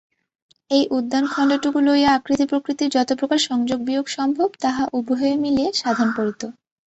এই 0.71 0.83
উদ্যানখণ্ডটুকু 0.91 1.79
লইয়া 1.79 2.09
আকৃতি 2.13 2.45
প্রকৃতির 2.45 2.89
যতপ্রকার 2.89 3.39
সংযোগবিয়োগ 3.49 4.05
সম্ভব, 4.09 4.49
তাহা 4.61 4.83
উভয়ে 4.97 5.31
মিলিয়া 5.35 5.71
সাধন 5.75 6.09
করিত। 6.11 6.41